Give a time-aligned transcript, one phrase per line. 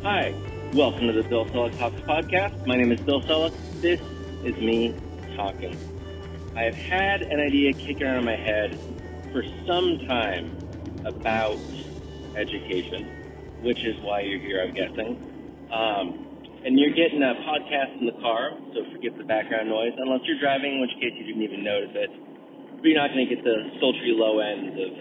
[0.00, 0.32] Hi,
[0.72, 2.64] welcome to the Bill Selak Talks podcast.
[2.64, 3.52] My name is Bill Selak.
[3.84, 4.00] This
[4.48, 4.96] is me
[5.36, 5.76] talking.
[6.56, 8.80] I have had an idea kicking around in my head
[9.28, 11.60] for some time about
[12.32, 15.20] education, which is why you're here, I'm guessing.
[15.68, 16.08] Um,
[16.64, 20.40] and you're getting a podcast in the car, so forget the background noise, unless you're
[20.40, 22.10] driving, in which case you didn't even notice it.
[22.80, 24.92] But you're not going to get the sultry low end of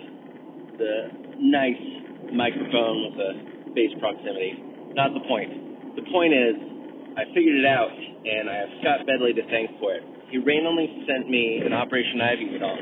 [0.75, 0.93] the
[1.39, 3.31] nice microphone with the
[3.71, 4.59] bass proximity.
[4.99, 5.95] Not the point.
[5.95, 6.59] The point is,
[7.15, 10.03] I figured it out, and I have Scott Bedley to thank for it.
[10.27, 12.81] He randomly sent me an Operation Ivy song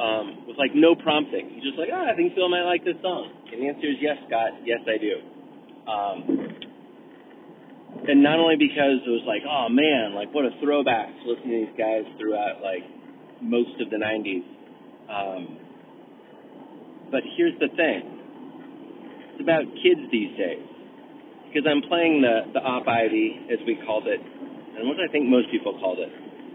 [0.00, 1.52] um, with like no prompting.
[1.52, 3.28] He's just like, oh, I think Phil might like this song.
[3.52, 4.56] And the answer is yes, Scott.
[4.64, 5.14] Yes, I do.
[5.84, 6.16] Um,
[8.08, 11.44] and not only because it was like, oh man, like what a throwback to listen
[11.44, 12.88] to these guys throughout like
[13.44, 14.48] most of the 90s.
[15.12, 15.60] Um,
[17.12, 18.00] but here's the thing.
[19.36, 20.77] It's about kids these days.
[21.48, 25.26] Because I'm playing the, the Op Ivy, as we called it, and what I think
[25.26, 26.12] most people called it.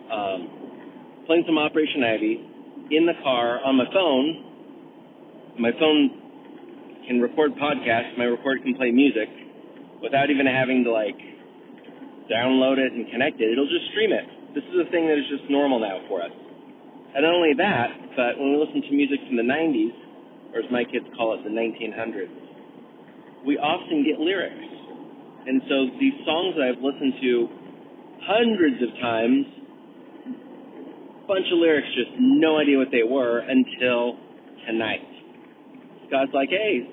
[0.08, 2.33] Um, playing some Operation Ivy
[2.94, 5.58] in the car on my phone.
[5.58, 8.17] My phone can record podcasts.
[8.17, 9.27] My record can play music
[10.02, 11.17] without even having to like
[12.30, 13.52] download it and connect it.
[13.52, 14.25] It'll just stream it.
[14.53, 16.31] This is a thing that is just normal now for us.
[17.16, 19.94] And not only that, but when we listen to music from the 90s,
[20.53, 24.72] or as my kids call it, the 1900s, we often get lyrics.
[25.45, 27.31] And so these songs that I've listened to
[28.23, 29.45] hundreds of times,
[31.27, 34.16] bunch of lyrics, just no idea what they were until
[34.67, 35.03] tonight.
[36.08, 36.88] Scott's like, hey,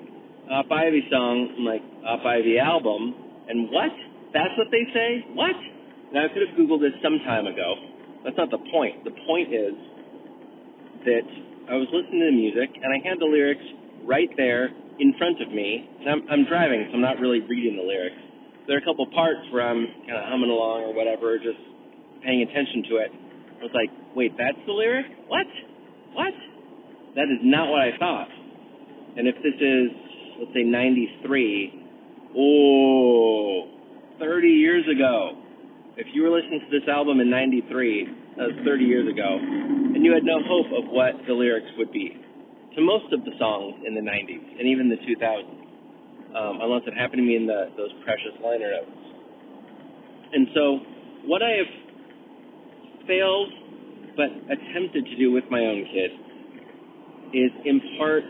[0.51, 3.15] Op Ivy song, I'm like, Op Ivy album,
[3.47, 3.91] and what?
[4.33, 5.23] That's what they say?
[5.31, 5.55] What?
[6.11, 7.75] Now I could have Googled this some time ago.
[8.23, 9.03] That's not the point.
[9.03, 9.75] The point is
[11.07, 11.27] that
[11.71, 13.63] I was listening to the music and I had the lyrics
[14.03, 15.87] right there in front of me.
[15.99, 18.19] And I'm, I'm driving, so I'm not really reading the lyrics.
[18.67, 21.57] There are a couple parts where I'm kind of humming along or whatever, just
[22.23, 23.11] paying attention to it.
[23.59, 25.05] I was like, wait, that's the lyric?
[25.27, 25.47] What?
[26.13, 26.33] What?
[27.15, 28.29] That is not what I thought.
[29.17, 29.89] And if this is,
[30.39, 33.67] let's say, 93, oh,
[34.19, 35.41] 30 years ago,
[35.97, 39.37] if you were listening to this album in 93, that was 30 years ago,
[39.93, 42.15] and you had no hope of what the lyrics would be
[42.75, 45.60] to most of the songs in the 90s and even the 2000s,
[46.35, 49.01] um, unless it happened to me in the, those precious liner notes.
[50.33, 50.79] And so,
[51.27, 51.71] what I have
[53.07, 53.51] failed
[54.15, 56.11] but attempted to do with my own kid
[57.33, 58.23] is impart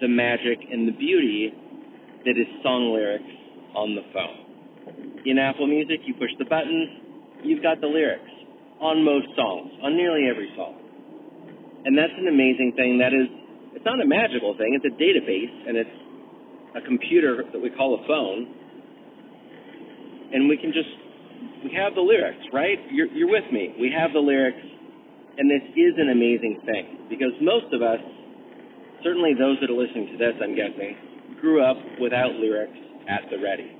[0.00, 1.52] the magic and the beauty
[2.24, 3.32] that is song lyrics
[3.76, 5.22] on the phone.
[5.24, 8.32] In Apple Music, you push the button, you've got the lyrics
[8.80, 10.76] on most songs, on nearly every song.
[11.84, 12.96] And that's an amazing thing.
[13.00, 13.28] That is,
[13.76, 15.99] it's not a magical thing, it's a database, and it's
[16.76, 18.54] a computer that we call a phone.
[20.32, 20.90] And we can just,
[21.64, 22.78] we have the lyrics, right?
[22.90, 23.74] You're, you're with me.
[23.80, 24.62] We have the lyrics,
[25.38, 27.98] and this is an amazing thing because most of us,
[29.02, 32.78] certainly those that are listening to this, I'm guessing, grew up without lyrics
[33.10, 33.74] at the ready.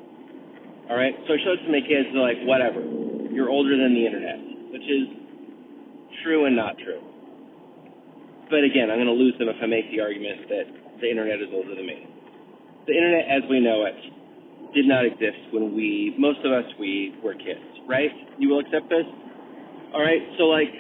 [0.91, 2.11] All right, so I showed it to my kids.
[2.11, 2.83] They're like, whatever.
[3.31, 5.07] You're older than the internet which is
[6.23, 7.03] true and not true.
[8.49, 10.67] But again, I'm going to lose them if I make the argument that
[11.01, 12.07] the internet is older than me.
[12.87, 13.99] The internet as we know it
[14.75, 18.11] did not exist when we, most of us, we were kids, right?
[18.39, 19.07] You will accept this?
[19.93, 20.71] All right, so like,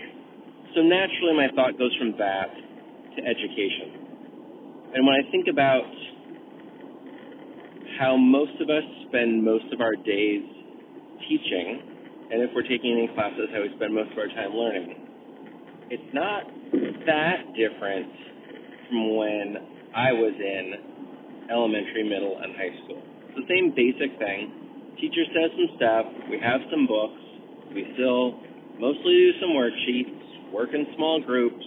[0.75, 2.55] so naturally my thought goes from that
[3.17, 4.95] to education.
[4.95, 5.87] And when I think about
[7.99, 10.43] how most of us spend most of our days
[11.29, 11.83] teaching,
[12.31, 14.95] and if we're taking any classes, how we spend most of our time learning.
[15.91, 16.47] It's not
[17.07, 18.07] that different
[18.89, 19.57] from when
[19.95, 20.90] I was in
[21.51, 23.03] elementary, middle, and high school.
[23.29, 24.95] It's the same basic thing.
[24.97, 27.21] Teacher says some stuff, we have some books,
[27.75, 28.39] we still
[28.79, 31.65] mostly do some worksheets, work in small groups,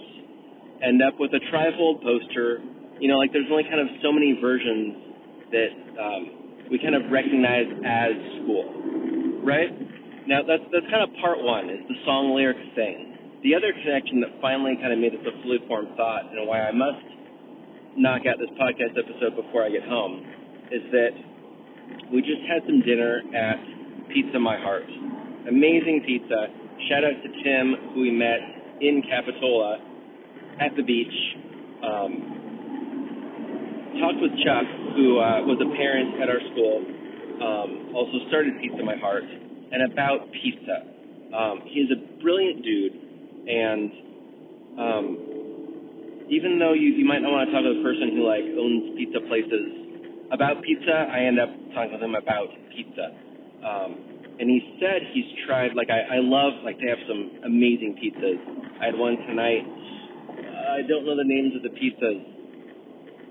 [0.82, 2.60] end up with a trifold poster.
[3.00, 6.22] You know, like there's only kind of so many versions that um,
[6.70, 9.70] we kind of recognize as school, right?
[10.26, 13.40] Now that's that's kind of part one is the song lyrics thing.
[13.42, 16.64] The other connection that finally kind of made this a fully formed thought and why
[16.64, 17.04] I must
[17.96, 20.26] knock out this podcast episode before I get home
[20.72, 21.14] is that
[22.12, 23.58] we just had some dinner at
[24.10, 24.88] Pizza My Heart.
[25.48, 26.48] Amazing pizza.
[26.88, 28.40] Shout out to Tim who we met
[28.80, 29.78] in Capitola
[30.60, 31.14] at the beach.
[31.84, 32.34] Um,
[34.00, 36.82] talked with Chuck who uh, was a parent at our school.
[37.34, 40.86] Um, also started Pizza My Heart and about pizza.
[41.34, 42.94] Um, he's a brilliant dude,
[43.48, 43.90] and
[44.78, 45.33] um,
[46.28, 48.96] even though you, you might not want to talk to the person who like owns
[48.96, 49.84] pizza places
[50.32, 53.12] about pizza, I end up talking with him about pizza.
[53.60, 58.00] Um, and he said he's tried like I, I love like they have some amazing
[58.00, 58.40] pizzas.
[58.80, 59.62] I had one tonight.
[59.62, 62.18] Uh, I don't know the names of the pizzas.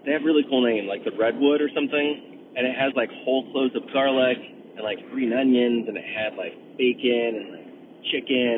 [0.05, 3.51] They have really cool names like the Redwood or something, and it has like whole
[3.51, 7.67] cloves of garlic and like green onions, and it had like bacon and like
[8.11, 8.55] chicken,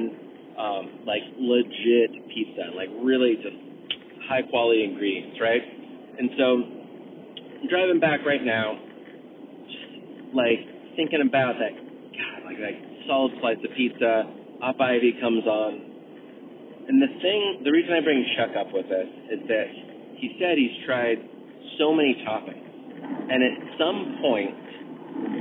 [0.57, 3.57] um, like legit pizza, like really just
[4.27, 5.61] high quality ingredients, right?
[6.17, 6.45] And so
[7.61, 8.79] I'm driving back right now,
[9.67, 10.61] just like
[10.95, 12.75] thinking about that, God, like that
[13.07, 14.25] solid slice of pizza.
[14.63, 15.95] Op Ivy comes on,
[16.87, 19.67] and the thing, the reason I bring Chuck up with this is that
[20.15, 21.19] he said he's tried
[21.77, 22.63] so many toppings,
[23.29, 24.55] and at some point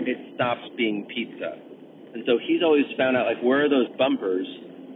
[0.08, 1.62] it stops being pizza.
[2.14, 4.46] And so he's always found out like where are those bumpers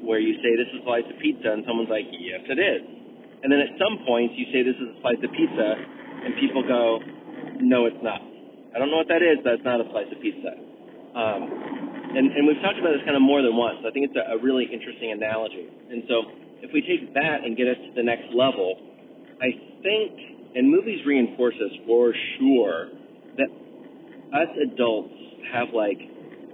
[0.02, 2.97] where you say this is a slice of pizza and someone's like, Yes it is.
[3.42, 5.68] And then at some points you say this is a slice of pizza
[6.24, 6.98] and people go,
[7.62, 8.20] No it's not.
[8.74, 10.52] I don't know what that is, but it's not a slice of pizza.
[11.16, 11.42] Um,
[12.14, 13.84] and, and we've talked about this kind of more than once.
[13.84, 15.68] I think it's a, a really interesting analogy.
[15.90, 16.16] And so
[16.62, 18.76] if we take that and get us to the next level,
[19.40, 22.88] I think, and movies reinforce this for sure,
[23.36, 23.50] that
[24.34, 25.14] us adults
[25.52, 26.00] have like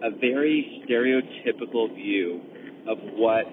[0.02, 2.40] a very stereotypical view
[2.88, 3.46] of what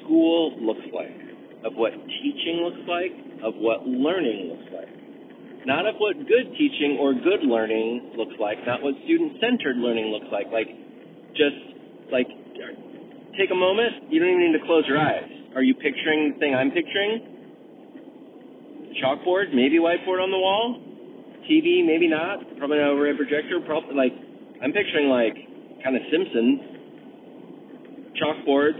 [0.00, 1.27] school looks like,
[1.64, 3.12] of what teaching looks like,
[3.42, 4.90] of what learning looks like.
[5.66, 10.14] Not of what good teaching or good learning looks like, not what student centered learning
[10.14, 10.46] looks like.
[10.54, 10.70] Like,
[11.34, 11.58] just
[12.10, 12.28] like,
[13.36, 15.28] take a moment, you don't even need to close your eyes.
[15.54, 17.38] Are you picturing the thing I'm picturing?
[18.98, 20.82] Chalkboard, maybe whiteboard on the wall,
[21.46, 24.12] TV, maybe not, probably not overhead projector, probably like,
[24.62, 25.34] I'm picturing like
[25.82, 26.60] kind of Simpsons.
[28.18, 28.74] Chalkboard,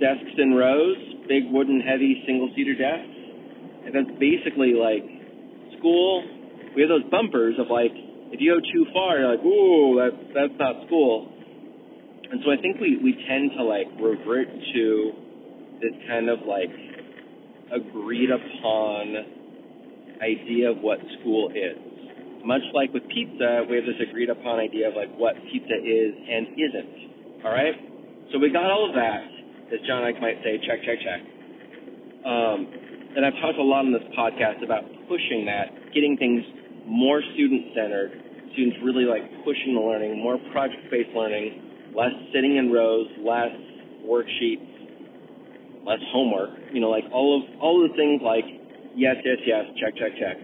[0.00, 0.96] desks in rows,
[1.28, 3.18] big wooden heavy single seater desks.
[3.86, 5.04] And that's basically like
[5.78, 6.24] school.
[6.74, 7.92] We have those bumpers of like
[8.34, 11.32] if you go too far, you're like, ooh, that's that's not school.
[12.30, 15.12] And so I think we, we tend to like revert to
[15.78, 16.74] this kind of like
[17.70, 21.96] agreed upon idea of what school is
[22.46, 26.14] much like with pizza, we have this agreed upon idea of like what pizza is
[26.14, 27.42] and isn't.
[27.44, 27.74] All right?
[28.32, 29.26] So we got all of that,
[29.72, 31.20] as John Ike might say, check, check, check.
[32.24, 32.66] Um,
[33.16, 36.42] and I've talked a lot on this podcast about pushing that, getting things
[36.86, 38.12] more student centered,
[38.52, 43.50] students really like pushing the learning, more project based learning, less sitting in rows, less
[44.06, 44.68] worksheets,
[45.86, 46.50] less homework.
[46.72, 48.44] You know, like all of all of the things like
[48.94, 50.36] yes, yes, yes, check, check, check.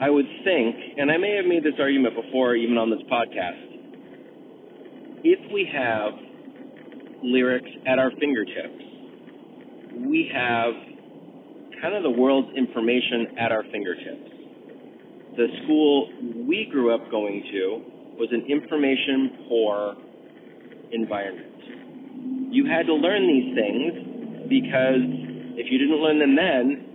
[0.00, 3.60] I would think, and I may have made this argument before even on this podcast,
[5.22, 6.29] if we have
[7.22, 8.82] lyrics at our fingertips,
[10.06, 10.74] we have
[11.80, 14.30] kind of the world's information at our fingertips.
[15.36, 16.10] The school
[16.46, 17.82] we grew up going to
[18.18, 19.96] was an information poor
[20.92, 22.52] environment.
[22.52, 25.00] You had to learn these things because
[25.56, 26.90] if you didn't learn them then,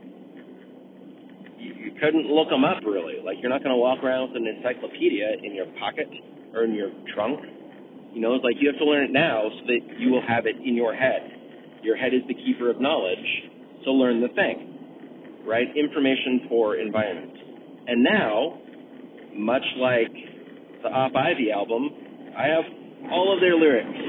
[1.57, 3.23] you couldn't look them up really.
[3.23, 6.09] Like you're not going to walk around with an encyclopedia in your pocket
[6.53, 7.39] or in your trunk.
[8.15, 10.47] You know, it's like you have to learn it now so that you will have
[10.47, 11.83] it in your head.
[11.83, 13.27] Your head is the keeper of knowledge,
[13.83, 15.67] so learn the thing, right?
[15.75, 17.35] Information for environment.
[17.87, 18.57] And now,
[19.35, 20.15] much like
[20.81, 21.91] the Op Ivy album,
[22.39, 22.63] I have
[23.11, 23.99] all of their lyrics.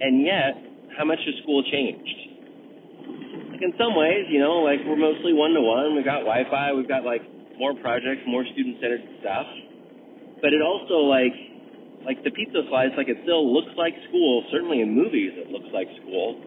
[0.00, 0.56] And yet,
[0.96, 2.18] how much has school changed?
[3.52, 5.94] Like in some ways, you know, like we're mostly one to one.
[5.94, 6.72] We've got Wi-Fi.
[6.72, 7.22] We've got like
[7.58, 9.46] more projects, more student-centered stuff.
[10.40, 11.34] But it also like,
[12.08, 14.40] like the pizza slice, like it still looks like school.
[14.48, 16.40] Certainly in movies, it looks like school.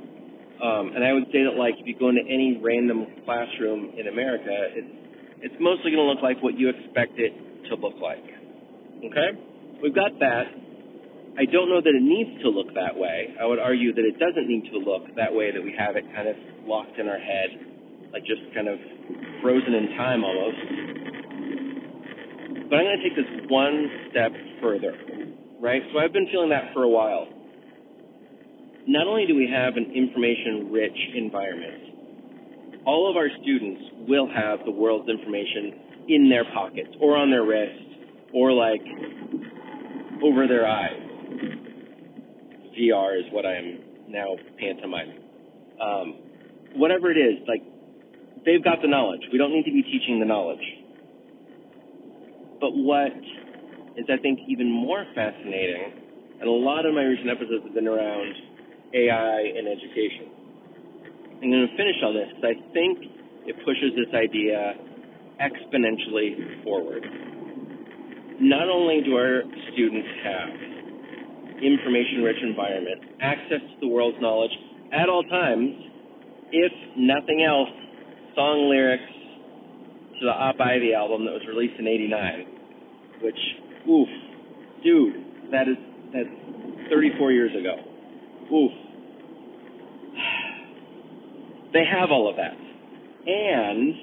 [0.58, 4.10] Um, and I would say that like if you go into any random classroom in
[4.10, 4.90] America, it's
[5.46, 7.34] it's mostly going to look like what you expect it
[7.70, 8.26] to look like.
[9.06, 9.38] Okay,
[9.86, 10.50] we've got that.
[11.38, 13.34] I don't know that it needs to look that way.
[13.40, 16.06] I would argue that it doesn't need to look that way, that we have it
[16.14, 18.78] kind of locked in our head, like just kind of
[19.42, 20.62] frozen in time almost.
[22.70, 24.94] But I'm going to take this one step further,
[25.62, 25.82] right?
[25.94, 27.28] So I've been feeling that for a while.
[28.88, 34.60] Not only do we have an information rich environment, all of our students will have
[34.66, 37.80] the world's information in their pockets or on their wrist
[38.34, 38.82] or like
[40.24, 41.12] over their eyes
[42.78, 45.20] VR is what I am now pantomiming.
[45.80, 46.16] Um,
[46.76, 47.64] whatever it is, like
[48.46, 49.22] they've got the knowledge.
[49.32, 50.64] We don't need to be teaching the knowledge.
[52.60, 53.12] But what
[53.98, 57.88] is, I think, even more fascinating, and a lot of my recent episodes have been
[57.88, 58.34] around
[58.94, 60.28] AI and education.
[61.42, 62.98] I'm going to finish on this because I think
[63.48, 64.78] it pushes this idea
[65.42, 67.04] exponentially forward.
[68.40, 69.42] Not only do our
[69.74, 70.50] students have
[71.62, 74.52] information rich environment, access to the world's knowledge
[74.94, 75.70] at all times,
[76.52, 77.70] if nothing else,
[78.36, 79.04] song lyrics
[80.20, 82.46] to the Op Ivy album that was released in '89,
[83.22, 83.40] which,
[83.90, 84.10] oof,
[84.84, 85.78] dude, that is
[86.14, 86.30] that's
[86.90, 87.76] 34 years ago.
[88.56, 88.72] Oof.
[91.74, 92.52] They have all of that,
[93.26, 93.94] and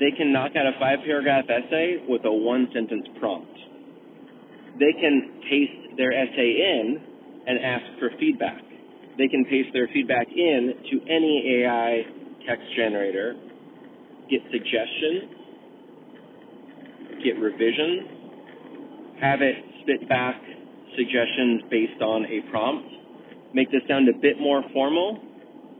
[0.00, 3.58] they can knock out a five-paragraph essay with a one-sentence prompt.
[4.78, 7.00] They can paste their essay in
[7.46, 8.62] and ask for feedback.
[9.18, 12.02] They can paste their feedback in to any AI
[12.48, 13.34] text generator,
[14.30, 15.35] get suggestions,
[17.26, 18.06] get revisions,
[19.20, 20.38] have it spit back
[20.94, 22.86] suggestions based on a prompt,
[23.52, 25.18] make this sound a bit more formal.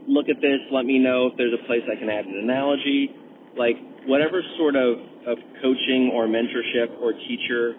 [0.09, 3.15] Look at this, let me know if there's a place I can add an analogy.
[3.57, 3.77] Like,
[4.07, 7.75] whatever sort of, of coaching or mentorship or teacher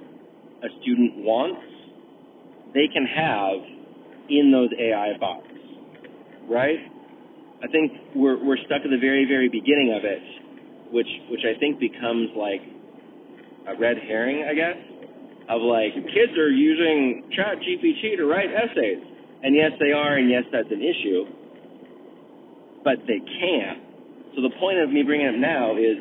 [0.63, 1.62] a student wants,
[2.74, 3.59] they can have
[4.29, 5.47] in those AI bots,
[6.50, 6.79] right?
[7.63, 10.21] I think we're, we're stuck at the very, very beginning of it,
[10.91, 12.62] which, which I think becomes like
[13.67, 14.77] a red herring, I guess,
[15.50, 19.03] of like, kids are using Chat GPT to write essays.
[19.43, 21.25] And yes, they are, and yes, that's an issue,
[22.83, 23.83] but they can't.
[24.36, 25.97] So the point of me bringing it up now is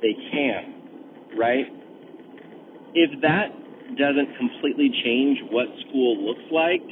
[0.00, 1.66] they can, right?
[2.94, 3.52] If that
[3.96, 6.82] doesn't completely change what school looks like,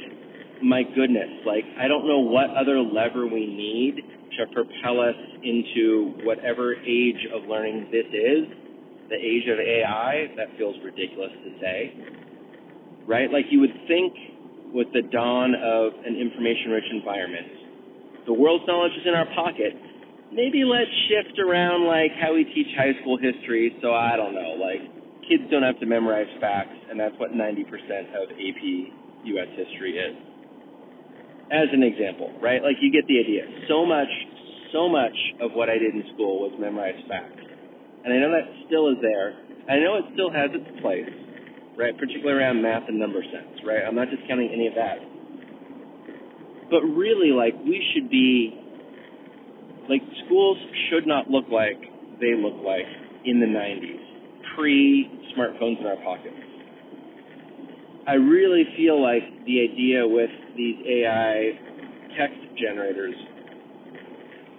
[0.61, 4.03] my goodness, like I don't know what other lever we need
[4.37, 8.68] to propel us into whatever age of learning this is,
[9.09, 11.93] the age of AI, that feels ridiculous to say.
[13.05, 13.31] Right?
[13.31, 14.13] Like you would think
[14.73, 19.73] with the dawn of an information rich environment, the world's knowledge is in our pocket.
[20.31, 24.61] Maybe let's shift around like how we teach high school history so I don't know,
[24.61, 24.85] like
[25.25, 27.65] kids don't have to memorize facts and that's what 90%
[28.13, 28.61] of AP
[29.25, 30.15] US history is
[31.51, 32.61] as an example, right?
[32.61, 33.41] Like you get the idea.
[33.67, 34.09] So much,
[34.71, 37.48] so much of what I did in school was memorize facts.
[38.03, 39.35] And I know that still is there.
[39.67, 41.09] I know it still has its place,
[41.77, 41.97] right?
[41.97, 43.83] Particularly around math and number sense, right?
[43.85, 44.97] I'm not discounting any of that.
[46.71, 48.55] But really, like, we should be,
[49.89, 50.57] like, schools
[50.89, 51.77] should not look like
[52.21, 52.87] they look like
[53.25, 56.35] in the 90s, pre smartphones in our pockets.
[58.07, 61.51] I really feel like the idea with these AI
[62.17, 63.13] text generators,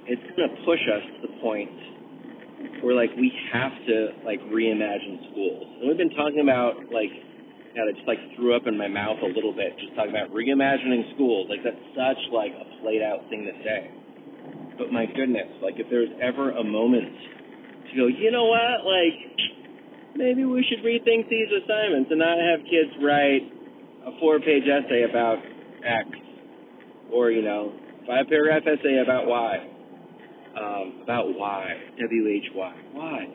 [0.06, 1.70] it's going to push us to the point
[2.82, 5.66] where like we have to like reimagine schools.
[5.80, 7.12] And we've been talking about like,
[7.76, 10.32] God, I just like threw up in my mouth a little bit just talking about
[10.32, 11.48] reimagining schools.
[11.48, 13.90] Like that's such like a played out thing to say.
[14.78, 17.12] But my goodness, like if there's ever a moment
[17.90, 19.18] to go, you know what, like
[20.16, 23.44] maybe we should rethink these assignments and not have kids write
[24.08, 25.38] a four page essay about
[25.84, 26.08] X
[27.12, 27.72] or, you know,
[28.06, 29.69] five paragraph essay about Y.
[30.60, 31.72] Um, about why,
[32.52, 32.74] Why?
[32.92, 33.26] Why?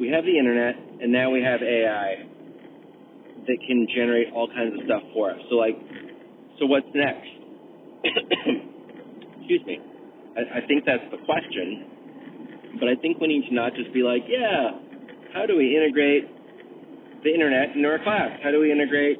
[0.00, 2.24] We have the internet and now we have AI
[3.46, 5.38] that can generate all kinds of stuff for us.
[5.50, 5.76] So like
[6.58, 7.28] so what's next?
[9.38, 9.80] Excuse me.
[10.36, 11.94] I, I think that's the question
[12.78, 14.74] but I think we need to not just be like, yeah,
[15.32, 16.26] how do we integrate
[17.22, 18.38] the internet into our class?
[18.42, 19.18] How do we integrate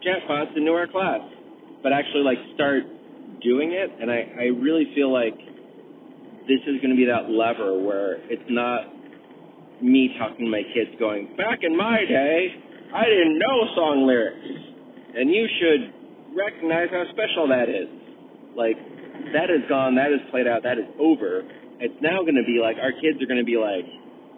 [0.00, 1.20] chatbots into our class?
[1.82, 2.84] But actually, like, start
[3.46, 3.94] doing it.
[4.02, 5.38] And I, I really feel like
[6.50, 8.90] this is going to be that lever where it's not
[9.78, 12.50] me talking to my kids going, back in my day,
[12.90, 14.42] I didn't know song lyrics.
[15.14, 17.86] And you should recognize how special that is.
[18.58, 18.76] Like,
[19.30, 21.46] that is gone, that is played out, that is over
[21.78, 23.84] it's now going to be like our kids are going to be like,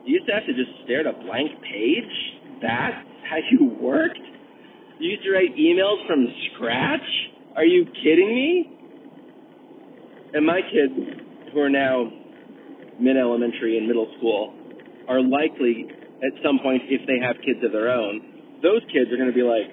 [0.04, 2.14] you used to have to just stare at a blank page.
[2.62, 4.18] That's how you worked.
[4.98, 7.06] You used to write emails from scratch.
[7.54, 8.77] Are you kidding me?
[10.34, 10.94] And my kids,
[11.52, 12.10] who are now
[13.00, 14.54] mid elementary and middle school,
[15.08, 19.16] are likely at some point, if they have kids of their own, those kids are
[19.16, 19.70] going to be like,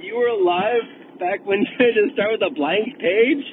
[0.00, 0.82] "You were alive
[1.20, 3.44] back when you had to start with a blank page."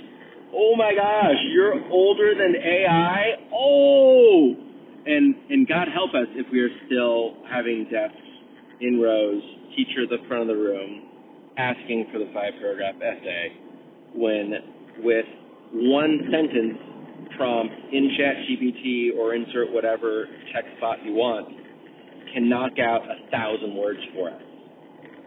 [0.53, 3.23] oh my gosh, you're older than AI.
[3.53, 4.55] Oh,
[5.05, 8.17] and and God help us if we are still having desks
[8.81, 9.41] in rows,
[9.75, 11.03] teacher at the front of the room,
[11.57, 13.53] asking for the five paragraph essay,
[14.13, 14.53] when
[15.03, 15.25] with
[15.73, 16.77] one sentence
[17.37, 21.47] prompt in Chat GPT or insert whatever text bot you want
[22.33, 24.41] can knock out a thousand words for us,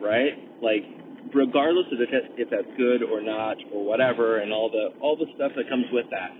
[0.00, 0.36] right?
[0.62, 0.84] Like
[1.32, 5.16] regardless of if, it, if that's good or not or whatever and all the all
[5.16, 6.32] the stuff that comes with that.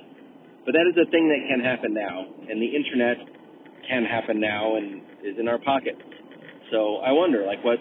[0.65, 3.21] But that is a thing that can happen now, and the internet
[3.89, 5.97] can happen now and is in our pocket.
[6.73, 7.79] So I wonder, like, what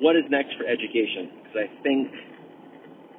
[0.00, 1.44] what is next for education?
[1.44, 2.08] Because I think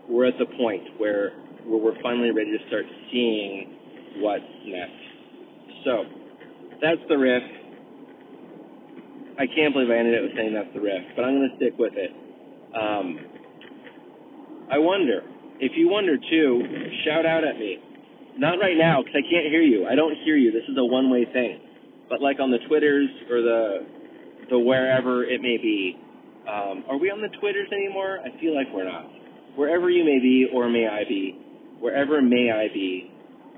[0.10, 1.34] we're at the point where
[1.66, 3.74] where we're finally ready to start seeing
[4.18, 5.02] what's next.
[5.86, 6.04] So
[6.82, 7.44] that's the riff.
[9.40, 11.78] I can't believe I ended with saying that's the riff, but I'm going to stick
[11.78, 12.12] with it.
[12.74, 13.20] Um,
[14.72, 15.22] I wonder
[15.60, 16.62] if you wonder too.
[17.06, 17.78] Shout out at me.
[18.38, 19.88] Not right now because I can't hear you.
[19.88, 20.52] I don't hear you.
[20.52, 21.62] This is a one-way thing.
[22.10, 23.98] But like on the Twitters or the
[24.50, 25.98] the wherever it may be.
[26.48, 28.20] Um, are we on the Twitters anymore?
[28.24, 29.06] I feel like we're not.
[29.56, 31.36] Wherever you may be, or may I be,
[31.79, 33.12] wherever may I be,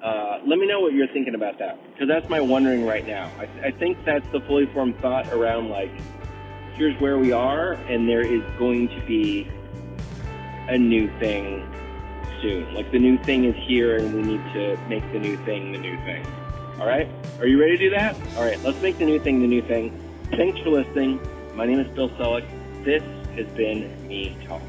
[0.03, 1.77] uh, let me know what you're thinking about that.
[1.93, 3.29] Because that's my wondering right now.
[3.37, 5.91] I, I think that's the fully formed thought around like,
[6.75, 9.47] here's where we are, and there is going to be
[10.69, 11.67] a new thing
[12.41, 12.73] soon.
[12.73, 15.77] Like the new thing is here, and we need to make the new thing the
[15.77, 16.25] new thing.
[16.79, 17.09] All right?
[17.39, 18.15] Are you ready to do that?
[18.37, 19.99] All right, let's make the new thing the new thing.
[20.31, 21.19] Thanks for listening.
[21.55, 22.45] My name is Bill Selak.
[22.85, 23.03] This
[23.35, 24.61] has been Me Talk.